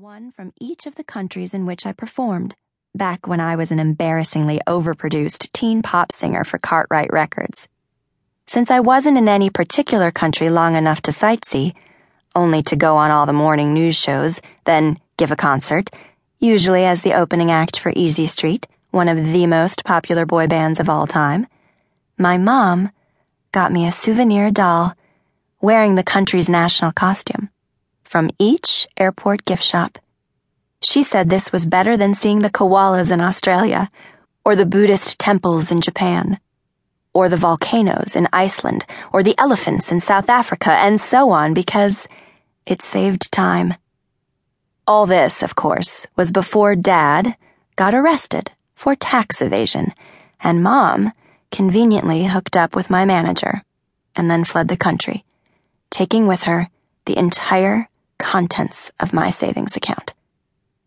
one 0.00 0.32
from 0.32 0.50
each 0.58 0.86
of 0.86 0.94
the 0.94 1.04
countries 1.04 1.52
in 1.52 1.66
which 1.66 1.84
I 1.84 1.92
performed, 1.92 2.54
back 2.94 3.26
when 3.26 3.38
I 3.38 3.54
was 3.54 3.70
an 3.70 3.78
embarrassingly 3.78 4.58
overproduced 4.66 5.52
teen 5.52 5.82
pop 5.82 6.10
singer 6.10 6.42
for 6.42 6.56
Cartwright 6.56 7.12
Records. 7.12 7.68
Since 8.46 8.70
I 8.70 8.80
wasn't 8.80 9.18
in 9.18 9.28
any 9.28 9.50
particular 9.50 10.10
country 10.10 10.48
long 10.48 10.74
enough 10.74 11.02
to 11.02 11.10
sightsee, 11.10 11.74
only 12.34 12.62
to 12.62 12.76
go 12.76 12.96
on 12.96 13.10
all 13.10 13.26
the 13.26 13.34
morning 13.34 13.74
news 13.74 13.94
shows, 13.94 14.40
then 14.64 14.98
give 15.18 15.30
a 15.30 15.36
concert, 15.36 15.90
usually 16.38 16.86
as 16.86 17.02
the 17.02 17.12
opening 17.12 17.50
act 17.50 17.78
for 17.78 17.92
Easy 17.94 18.26
Street, 18.26 18.66
one 18.92 19.08
of 19.08 19.18
the 19.18 19.46
most 19.46 19.84
popular 19.84 20.24
boy 20.24 20.46
bands 20.46 20.80
of 20.80 20.88
all 20.88 21.06
time, 21.06 21.46
my 22.16 22.38
mom 22.38 22.90
got 23.52 23.70
me 23.70 23.86
a 23.86 23.92
souvenir 23.92 24.50
doll 24.50 24.94
wearing 25.60 25.96
the 25.96 26.02
country's 26.02 26.48
national 26.48 26.90
costume 26.90 27.50
from 28.10 28.28
each 28.40 28.88
airport 28.96 29.44
gift 29.44 29.62
shop. 29.62 29.96
She 30.82 31.04
said 31.04 31.30
this 31.30 31.52
was 31.52 31.64
better 31.64 31.96
than 31.96 32.12
seeing 32.12 32.40
the 32.40 32.50
koalas 32.50 33.12
in 33.12 33.20
Australia, 33.20 33.88
or 34.44 34.56
the 34.56 34.66
Buddhist 34.66 35.16
temples 35.20 35.70
in 35.70 35.80
Japan, 35.80 36.40
or 37.14 37.28
the 37.28 37.36
volcanoes 37.36 38.16
in 38.16 38.26
Iceland, 38.32 38.84
or 39.12 39.22
the 39.22 39.38
elephants 39.38 39.92
in 39.92 40.00
South 40.00 40.28
Africa, 40.28 40.72
and 40.72 41.00
so 41.00 41.30
on, 41.30 41.54
because 41.54 42.08
it 42.66 42.82
saved 42.82 43.30
time. 43.30 43.74
All 44.88 45.06
this, 45.06 45.40
of 45.40 45.54
course, 45.54 46.08
was 46.16 46.32
before 46.32 46.74
Dad 46.74 47.36
got 47.76 47.94
arrested 47.94 48.50
for 48.74 48.96
tax 48.96 49.40
evasion, 49.40 49.94
and 50.40 50.64
Mom 50.64 51.12
conveniently 51.52 52.24
hooked 52.24 52.56
up 52.56 52.74
with 52.74 52.90
my 52.90 53.04
manager, 53.04 53.62
and 54.16 54.28
then 54.28 54.42
fled 54.42 54.66
the 54.66 54.76
country, 54.76 55.24
taking 55.90 56.26
with 56.26 56.42
her 56.42 56.68
the 57.04 57.16
entire 57.16 57.86
contents 58.20 58.92
of 59.00 59.12
my 59.12 59.30
savings 59.30 59.76
account. 59.76 60.14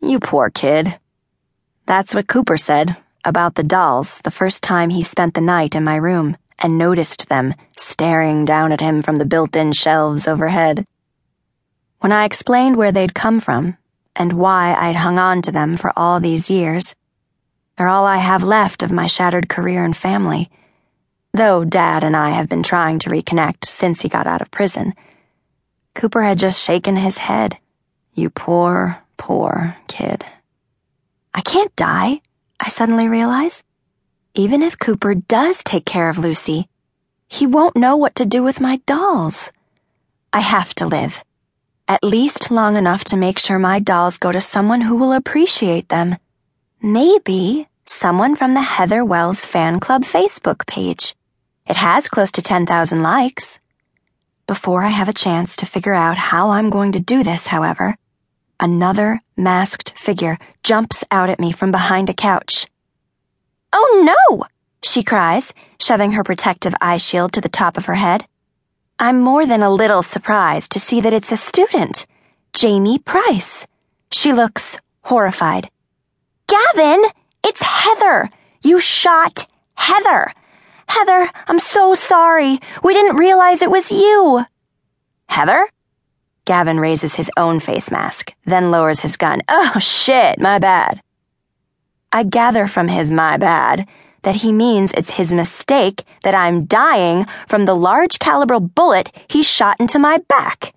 You 0.00 0.20
poor 0.20 0.48
kid. 0.48 0.98
That's 1.84 2.14
what 2.14 2.28
Cooper 2.28 2.56
said 2.56 2.96
about 3.24 3.56
the 3.56 3.64
dolls 3.64 4.20
the 4.24 4.30
first 4.30 4.62
time 4.62 4.90
he 4.90 5.02
spent 5.02 5.34
the 5.34 5.40
night 5.40 5.74
in 5.74 5.84
my 5.84 5.96
room 5.96 6.36
and 6.58 6.78
noticed 6.78 7.28
them 7.28 7.54
staring 7.76 8.44
down 8.44 8.72
at 8.72 8.80
him 8.80 9.02
from 9.02 9.16
the 9.16 9.26
built 9.26 9.56
in 9.56 9.72
shelves 9.72 10.26
overhead. 10.26 10.86
When 12.00 12.12
I 12.12 12.24
explained 12.24 12.76
where 12.76 12.92
they'd 12.92 13.14
come 13.14 13.40
from 13.40 13.76
and 14.14 14.32
why 14.32 14.74
I'd 14.78 14.96
hung 14.96 15.18
on 15.18 15.42
to 15.42 15.52
them 15.52 15.76
for 15.76 15.92
all 15.96 16.20
these 16.20 16.48
years, 16.48 16.94
they're 17.76 17.88
all 17.88 18.06
I 18.06 18.18
have 18.18 18.42
left 18.42 18.82
of 18.82 18.92
my 18.92 19.06
shattered 19.06 19.48
career 19.48 19.84
and 19.84 19.96
family, 19.96 20.50
though 21.34 21.64
Dad 21.64 22.04
and 22.04 22.16
I 22.16 22.30
have 22.30 22.48
been 22.48 22.62
trying 22.62 22.98
to 23.00 23.10
reconnect 23.10 23.64
since 23.64 24.00
he 24.00 24.08
got 24.08 24.26
out 24.26 24.40
of 24.40 24.50
prison. 24.50 24.94
Cooper 25.96 26.22
had 26.22 26.38
just 26.38 26.62
shaken 26.62 26.94
his 26.94 27.16
head. 27.16 27.58
You 28.14 28.28
poor, 28.28 28.98
poor 29.16 29.76
kid. 29.88 30.26
I 31.32 31.40
can't 31.40 31.74
die, 31.74 32.20
I 32.60 32.68
suddenly 32.68 33.08
realize. 33.08 33.62
Even 34.34 34.62
if 34.62 34.78
Cooper 34.78 35.14
does 35.14 35.64
take 35.64 35.86
care 35.86 36.10
of 36.10 36.18
Lucy, 36.18 36.68
he 37.28 37.46
won't 37.46 37.76
know 37.76 37.96
what 37.96 38.14
to 38.16 38.26
do 38.26 38.42
with 38.42 38.60
my 38.60 38.76
dolls. 38.84 39.50
I 40.34 40.40
have 40.40 40.74
to 40.74 40.86
live. 40.86 41.24
At 41.88 42.04
least 42.04 42.50
long 42.50 42.76
enough 42.76 43.02
to 43.04 43.16
make 43.16 43.38
sure 43.38 43.58
my 43.58 43.78
dolls 43.78 44.18
go 44.18 44.30
to 44.30 44.40
someone 44.40 44.82
who 44.82 44.96
will 44.96 45.14
appreciate 45.14 45.88
them. 45.88 46.16
Maybe 46.82 47.68
someone 47.86 48.36
from 48.36 48.52
the 48.52 48.60
Heather 48.60 49.02
Wells 49.02 49.46
Fan 49.46 49.80
Club 49.80 50.02
Facebook 50.02 50.66
page. 50.66 51.14
It 51.66 51.76
has 51.76 52.06
close 52.06 52.32
to 52.32 52.42
10,000 52.42 53.02
likes. 53.02 53.58
Before 54.46 54.84
I 54.84 54.88
have 54.88 55.08
a 55.08 55.12
chance 55.12 55.56
to 55.56 55.66
figure 55.66 55.92
out 55.92 56.16
how 56.16 56.50
I'm 56.50 56.70
going 56.70 56.92
to 56.92 57.00
do 57.00 57.24
this, 57.24 57.48
however, 57.48 57.96
another 58.60 59.20
masked 59.36 59.98
figure 59.98 60.38
jumps 60.62 61.02
out 61.10 61.28
at 61.28 61.40
me 61.40 61.50
from 61.50 61.72
behind 61.72 62.08
a 62.08 62.14
couch. 62.14 62.68
Oh 63.72 64.04
no! 64.30 64.44
she 64.84 65.02
cries, 65.02 65.52
shoving 65.80 66.12
her 66.12 66.22
protective 66.22 66.74
eye 66.80 66.98
shield 66.98 67.32
to 67.32 67.40
the 67.40 67.48
top 67.48 67.76
of 67.76 67.86
her 67.86 67.96
head. 67.96 68.26
I'm 69.00 69.20
more 69.20 69.46
than 69.46 69.62
a 69.62 69.70
little 69.82 70.04
surprised 70.04 70.70
to 70.72 70.80
see 70.80 71.00
that 71.00 71.12
it's 71.12 71.32
a 71.32 71.36
student, 71.36 72.06
Jamie 72.52 73.00
Price. 73.00 73.66
She 74.12 74.32
looks 74.32 74.78
horrified. 75.02 75.70
Gavin, 76.46 77.04
it's 77.42 77.62
Heather. 77.62 78.30
You 78.62 78.78
shot 78.78 79.48
Heather. 79.74 80.32
Heather, 80.88 81.30
I'm 81.46 81.58
so 81.58 81.94
sorry. 81.94 82.60
We 82.82 82.94
didn't 82.94 83.16
realize 83.16 83.62
it 83.62 83.70
was 83.70 83.90
you. 83.90 84.44
Heather? 85.28 85.68
Gavin 86.44 86.78
raises 86.78 87.14
his 87.14 87.30
own 87.36 87.58
face 87.58 87.90
mask, 87.90 88.32
then 88.44 88.70
lowers 88.70 89.00
his 89.00 89.16
gun. 89.16 89.40
Oh, 89.48 89.78
shit, 89.80 90.38
my 90.38 90.58
bad. 90.58 91.02
I 92.12 92.22
gather 92.22 92.66
from 92.66 92.88
his 92.88 93.10
my 93.10 93.36
bad 93.36 93.86
that 94.22 94.36
he 94.36 94.52
means 94.52 94.92
it's 94.92 95.10
his 95.10 95.32
mistake 95.34 96.04
that 96.22 96.34
I'm 96.34 96.64
dying 96.64 97.26
from 97.48 97.64
the 97.64 97.74
large 97.74 98.18
caliber 98.18 98.58
bullet 98.60 99.10
he 99.28 99.42
shot 99.42 99.78
into 99.78 99.98
my 99.98 100.18
back. 100.28 100.72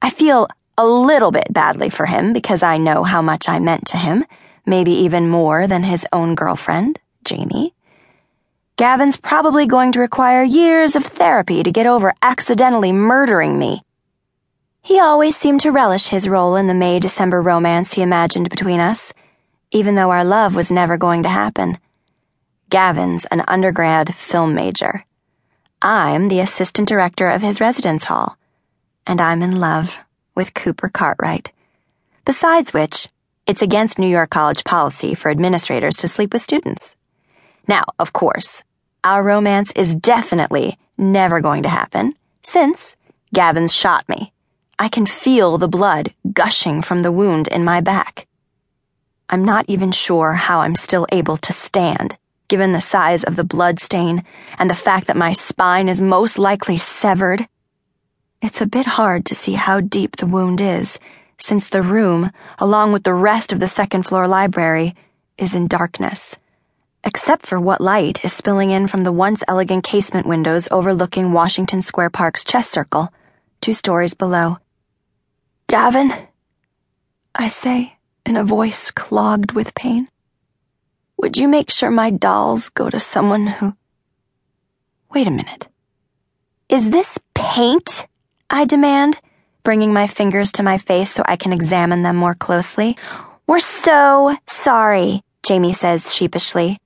I 0.00 0.10
feel 0.10 0.48
a 0.76 0.86
little 0.86 1.30
bit 1.30 1.52
badly 1.52 1.90
for 1.90 2.06
him 2.06 2.32
because 2.32 2.62
I 2.62 2.76
know 2.76 3.04
how 3.04 3.22
much 3.22 3.48
I 3.48 3.58
meant 3.58 3.86
to 3.88 3.96
him, 3.96 4.24
maybe 4.66 4.92
even 4.92 5.28
more 5.28 5.66
than 5.66 5.84
his 5.84 6.06
own 6.12 6.34
girlfriend, 6.34 6.98
Jamie. 7.24 7.74
Gavin's 8.82 9.16
probably 9.16 9.68
going 9.68 9.92
to 9.92 10.00
require 10.00 10.42
years 10.42 10.96
of 10.96 11.04
therapy 11.04 11.62
to 11.62 11.70
get 11.70 11.86
over 11.86 12.12
accidentally 12.20 12.90
murdering 12.90 13.56
me. 13.56 13.82
He 14.82 14.98
always 14.98 15.36
seemed 15.36 15.60
to 15.60 15.70
relish 15.70 16.08
his 16.08 16.28
role 16.28 16.56
in 16.56 16.66
the 16.66 16.74
May 16.74 16.98
December 16.98 17.40
romance 17.40 17.92
he 17.92 18.02
imagined 18.02 18.50
between 18.50 18.80
us, 18.80 19.12
even 19.70 19.94
though 19.94 20.10
our 20.10 20.24
love 20.24 20.56
was 20.56 20.72
never 20.72 20.96
going 20.96 21.22
to 21.22 21.28
happen. 21.28 21.78
Gavin's 22.70 23.24
an 23.26 23.44
undergrad 23.46 24.16
film 24.16 24.52
major. 24.52 25.04
I'm 25.80 26.26
the 26.26 26.40
assistant 26.40 26.88
director 26.88 27.28
of 27.28 27.40
his 27.40 27.60
residence 27.60 28.02
hall, 28.02 28.36
and 29.06 29.20
I'm 29.20 29.42
in 29.42 29.60
love 29.60 29.96
with 30.34 30.54
Cooper 30.54 30.88
Cartwright. 30.88 31.52
Besides 32.24 32.74
which, 32.74 33.10
it's 33.46 33.62
against 33.62 34.00
New 34.00 34.08
York 34.08 34.30
College 34.30 34.64
policy 34.64 35.14
for 35.14 35.30
administrators 35.30 35.94
to 35.98 36.08
sleep 36.08 36.32
with 36.32 36.42
students. 36.42 36.96
Now, 37.68 37.84
of 38.00 38.12
course, 38.12 38.64
our 39.04 39.22
romance 39.22 39.72
is 39.72 39.96
definitely 39.96 40.78
never 40.96 41.40
going 41.40 41.64
to 41.64 41.68
happen, 41.68 42.12
since 42.42 42.94
Gavin's 43.34 43.74
shot 43.74 44.08
me. 44.08 44.32
I 44.78 44.88
can 44.88 45.06
feel 45.06 45.58
the 45.58 45.68
blood 45.68 46.14
gushing 46.32 46.82
from 46.82 47.00
the 47.00 47.10
wound 47.10 47.48
in 47.48 47.64
my 47.64 47.80
back. 47.80 48.26
I'm 49.28 49.44
not 49.44 49.64
even 49.66 49.90
sure 49.90 50.34
how 50.34 50.60
I'm 50.60 50.76
still 50.76 51.06
able 51.10 51.36
to 51.38 51.52
stand, 51.52 52.16
given 52.46 52.72
the 52.72 52.80
size 52.80 53.24
of 53.24 53.34
the 53.34 53.44
blood 53.44 53.80
stain 53.80 54.24
and 54.58 54.70
the 54.70 54.74
fact 54.74 55.08
that 55.08 55.16
my 55.16 55.32
spine 55.32 55.88
is 55.88 56.00
most 56.00 56.38
likely 56.38 56.78
severed. 56.78 57.48
It's 58.40 58.60
a 58.60 58.66
bit 58.66 58.86
hard 58.86 59.24
to 59.26 59.34
see 59.34 59.54
how 59.54 59.80
deep 59.80 60.16
the 60.16 60.26
wound 60.26 60.60
is, 60.60 60.98
since 61.38 61.68
the 61.68 61.82
room, 61.82 62.30
along 62.58 62.92
with 62.92 63.02
the 63.02 63.14
rest 63.14 63.52
of 63.52 63.58
the 63.58 63.68
second 63.68 64.04
floor 64.04 64.28
library, 64.28 64.94
is 65.38 65.54
in 65.54 65.66
darkness 65.66 66.36
except 67.04 67.46
for 67.46 67.60
what 67.60 67.80
light 67.80 68.24
is 68.24 68.32
spilling 68.32 68.70
in 68.70 68.86
from 68.86 69.00
the 69.00 69.12
once 69.12 69.42
elegant 69.48 69.84
casement 69.84 70.26
windows 70.26 70.68
overlooking 70.70 71.32
Washington 71.32 71.82
Square 71.82 72.10
Park's 72.10 72.44
chess 72.44 72.68
circle, 72.68 73.12
two 73.60 73.72
stories 73.72 74.14
below. 74.14 74.58
Gavin, 75.68 76.12
I 77.34 77.48
say 77.48 77.96
in 78.26 78.36
a 78.36 78.44
voice 78.44 78.90
clogged 78.90 79.52
with 79.52 79.74
pain, 79.74 80.08
would 81.16 81.36
you 81.36 81.48
make 81.48 81.70
sure 81.70 81.90
my 81.90 82.10
dolls 82.10 82.68
go 82.68 82.90
to 82.90 82.98
someone 82.98 83.46
who. 83.46 83.76
Wait 85.14 85.26
a 85.26 85.30
minute. 85.30 85.68
Is 86.68 86.90
this 86.90 87.18
paint? 87.34 88.06
I 88.50 88.64
demand, 88.64 89.20
bringing 89.62 89.92
my 89.92 90.06
fingers 90.06 90.52
to 90.52 90.62
my 90.62 90.78
face 90.78 91.12
so 91.12 91.22
I 91.26 91.36
can 91.36 91.52
examine 91.52 92.02
them 92.02 92.16
more 92.16 92.34
closely. 92.34 92.96
We're 93.46 93.60
so 93.60 94.34
sorry, 94.46 95.22
Jamie 95.42 95.72
says 95.72 96.14
sheepishly. 96.14 96.78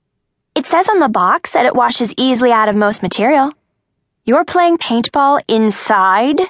It 0.57 0.65
says 0.65 0.89
on 0.89 0.97
the 0.97 1.07
box 1.07 1.51
that 1.51 1.67
it 1.67 1.75
washes 1.75 2.15
easily 2.17 2.51
out 2.51 2.67
of 2.67 2.75
most 2.75 3.03
material. 3.03 3.51
You're 4.25 4.43
playing 4.43 4.79
paintball 4.79 5.39
inside? 5.47 6.41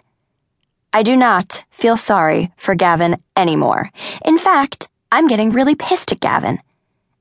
I 0.94 1.04
do 1.04 1.18
not 1.18 1.66
feel 1.72 1.98
sorry 1.98 2.54
for 2.56 2.74
Gavin 2.74 3.18
anymore. 3.36 3.92
In 4.24 4.38
fact, 4.38 4.88
I'm 5.12 5.28
getting 5.28 5.52
really 5.52 5.76
pissed 5.76 6.14
at 6.14 6.22
Gavin. 6.22 6.60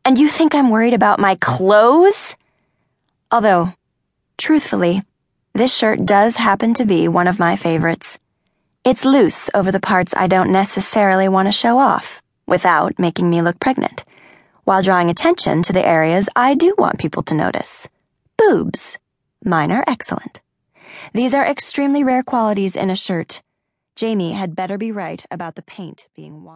And 0.05 0.17
you 0.17 0.29
think 0.29 0.55
I'm 0.55 0.71
worried 0.71 0.95
about 0.95 1.19
my 1.19 1.35
clothes? 1.35 2.37
Although, 3.33 3.73
truthfully, 4.39 5.03
this 5.55 5.77
shirt 5.77 6.07
does 6.07 6.37
happen 6.37 6.73
to 6.75 6.85
be 6.87 7.09
one 7.09 7.27
of 7.27 7.41
my 7.41 7.57
favorites. 7.57 8.21
It's 8.85 9.05
loose 9.05 9.51
over 9.55 9.73
the 9.73 9.81
parts 9.81 10.15
I 10.17 10.29
don't 10.29 10.53
necessarily 10.53 11.29
want 11.29 11.49
to 11.49 11.53
show 11.53 11.79
off, 11.79 12.23
without 12.47 12.97
making 12.97 13.29
me 13.29 13.43
look 13.43 13.59
pregnant 13.59 14.05
while 14.67 14.83
drawing 14.83 15.09
attention 15.09 15.63
to 15.63 15.73
the 15.73 15.87
areas 15.87 16.29
I 16.35 16.55
do 16.55 16.75
want 16.77 16.99
people 16.99 17.23
to 17.23 17.35
notice. 17.35 17.89
Boobs. 18.37 18.99
Mine 19.45 19.71
are 19.71 19.85
excellent. 19.87 20.41
These 21.15 21.35
are 21.35 21.47
extremely 21.47 22.03
rare 22.03 22.25
qualities 22.25 22.75
in 22.75 22.91
a 22.91 22.97
shirt. 22.97 23.43
Jamie 23.95 24.33
had 24.33 24.57
better 24.57 24.77
be 24.77 24.91
right 24.91 25.25
about 25.31 25.55
the 25.55 25.63
paint 25.63 26.09
being 26.17 26.43
washed. 26.43 26.55